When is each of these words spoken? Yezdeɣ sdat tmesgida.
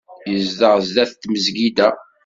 Yezdeɣ 0.31 0.75
sdat 0.87 1.11
tmesgida. 1.21 1.89